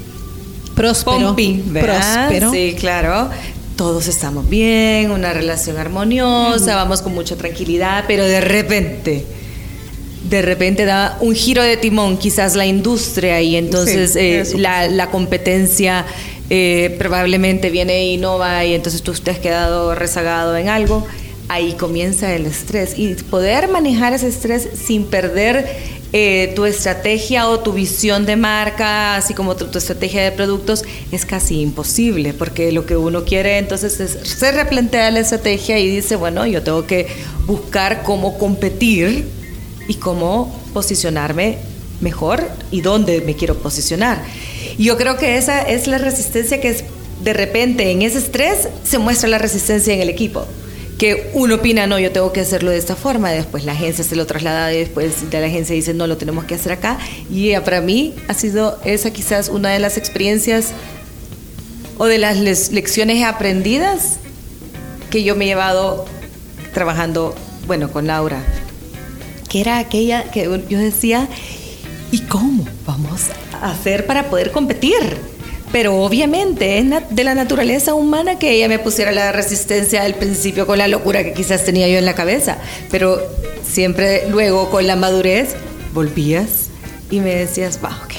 Próspero. 0.79 1.27
pumping, 1.27 1.73
¿verdad? 1.73 2.29
próspero. 2.29 2.51
Sí, 2.51 2.75
claro. 2.79 3.29
Todos 3.75 4.07
estamos 4.07 4.49
bien, 4.49 5.11
una 5.11 5.33
relación 5.33 5.77
armoniosa, 5.77 6.75
vamos 6.75 7.01
con 7.01 7.13
mucha 7.13 7.35
tranquilidad, 7.35 8.05
pero 8.07 8.23
de 8.23 8.39
repente, 8.39 9.25
de 10.29 10.41
repente 10.41 10.85
da 10.85 11.17
un 11.19 11.35
giro 11.35 11.63
de 11.63 11.75
timón, 11.75 12.17
quizás 12.17 12.55
la 12.55 12.65
industria 12.65 13.41
y 13.41 13.57
entonces 13.57 14.13
Sí, 14.13 14.19
eh, 14.21 14.43
la, 14.55 14.87
la 14.87 15.11
competencia 15.11 16.05
eh, 16.49 16.95
probablemente 16.97 17.69
viene 17.69 17.95
e 17.97 18.13
innova 18.13 18.63
y 18.63 18.73
entonces 18.73 19.01
tú 19.01 19.11
te 19.13 19.31
has 19.31 19.39
quedado 19.39 19.93
rezagado 19.95 20.55
en 20.55 20.69
algo. 20.69 21.05
Ahí 21.49 21.73
comienza 21.73 22.33
el 22.33 22.45
estrés 22.45 22.97
y 22.97 23.15
poder 23.15 23.67
manejar 23.67 24.13
ese 24.13 24.27
estrés 24.27 24.69
sin 24.85 25.05
perder 25.05 25.98
eh, 26.11 26.53
tu 26.55 26.65
estrategia 26.65 27.47
o 27.49 27.59
tu 27.59 27.73
visión 27.73 28.25
de 28.25 28.35
marca, 28.35 29.15
así 29.15 29.33
como 29.33 29.55
tu, 29.55 29.67
tu 29.67 29.77
estrategia 29.77 30.23
de 30.23 30.31
productos, 30.31 30.83
es 31.11 31.25
casi 31.25 31.61
imposible, 31.61 32.33
porque 32.33 32.71
lo 32.71 32.85
que 32.85 32.97
uno 32.97 33.25
quiere 33.25 33.57
entonces 33.57 33.99
es, 33.99 34.17
se 34.27 34.51
replantea 34.51 35.11
la 35.11 35.19
estrategia 35.19 35.77
y 35.79 35.87
dice, 35.87 36.15
bueno, 36.15 36.45
yo 36.45 36.63
tengo 36.63 36.85
que 36.87 37.07
buscar 37.45 38.03
cómo 38.03 38.37
competir 38.37 39.27
y 39.87 39.95
cómo 39.95 40.55
posicionarme 40.73 41.57
mejor 42.01 42.43
y 42.71 42.81
dónde 42.81 43.21
me 43.21 43.35
quiero 43.35 43.55
posicionar. 43.55 44.23
Y 44.77 44.85
yo 44.85 44.97
creo 44.97 45.17
que 45.17 45.37
esa 45.37 45.61
es 45.61 45.87
la 45.87 45.97
resistencia 45.97 46.61
que 46.61 46.69
es 46.69 46.83
de 47.23 47.33
repente 47.33 47.91
en 47.91 48.01
ese 48.01 48.17
estrés 48.19 48.69
se 48.83 48.97
muestra 48.97 49.29
la 49.29 49.37
resistencia 49.37 49.93
en 49.93 50.01
el 50.01 50.09
equipo. 50.09 50.45
Que 50.99 51.31
uno 51.33 51.55
opina, 51.55 51.87
no, 51.87 51.97
yo 51.97 52.11
tengo 52.11 52.31
que 52.31 52.41
hacerlo 52.41 52.69
de 52.69 52.77
esta 52.77 52.95
forma, 52.95 53.31
después 53.31 53.63
la 53.63 53.71
agencia 53.71 54.03
se 54.03 54.15
lo 54.15 54.27
traslada 54.27 54.67
después 54.67 55.31
de 55.31 55.39
la 55.39 55.47
agencia 55.47 55.73
dice, 55.73 55.93
no, 55.93 56.05
lo 56.05 56.17
tenemos 56.17 56.43
que 56.45 56.53
hacer 56.53 56.73
acá. 56.73 56.99
Y 57.31 57.55
para 57.61 57.81
mí 57.81 58.13
ha 58.27 58.33
sido 58.33 58.77
esa 58.83 59.11
quizás 59.11 59.49
una 59.49 59.69
de 59.69 59.79
las 59.79 59.97
experiencias 59.97 60.73
o 61.97 62.05
de 62.05 62.17
las 62.17 62.37
lecciones 62.37 63.23
aprendidas 63.23 64.19
que 65.09 65.23
yo 65.23 65.35
me 65.35 65.45
he 65.45 65.47
llevado 65.47 66.05
trabajando, 66.73 67.33
bueno, 67.65 67.91
con 67.91 68.05
Laura, 68.05 68.43
que 69.49 69.61
era 69.61 69.79
aquella 69.79 70.29
que 70.31 70.43
yo 70.69 70.79
decía, 70.79 71.27
¿y 72.11 72.19
cómo 72.21 72.65
vamos 72.85 73.29
a 73.53 73.71
hacer 73.71 74.05
para 74.05 74.29
poder 74.29 74.51
competir? 74.51 75.17
Pero 75.71 75.95
obviamente 75.97 76.79
es 76.79 76.85
de 77.09 77.23
la 77.23 77.35
naturaleza 77.35 77.93
humana 77.93 78.39
que 78.39 78.51
ella 78.51 78.67
me 78.67 78.79
pusiera 78.79 79.11
la 79.11 79.31
resistencia 79.31 80.03
al 80.03 80.15
principio 80.15 80.65
con 80.65 80.79
la 80.79 80.87
locura 80.87 81.23
que 81.23 81.33
quizás 81.33 81.63
tenía 81.63 81.87
yo 81.87 81.99
en 81.99 82.05
la 82.05 82.15
cabeza, 82.15 82.57
pero 82.89 83.21
siempre 83.67 84.27
luego 84.29 84.69
con 84.71 84.87
la 84.87 84.95
madurez 84.95 85.55
volvías 85.93 86.69
y 87.11 87.19
me 87.19 87.35
decías, 87.35 87.79
va, 87.83 87.89
ok, 88.03 88.13